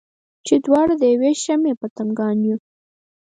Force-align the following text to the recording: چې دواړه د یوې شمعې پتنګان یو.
چې 0.45 0.55
دواړه 0.65 0.93
د 1.01 1.03
یوې 1.13 1.31
شمعې 1.43 1.73
پتنګان 1.81 2.37
یو. 2.49 2.57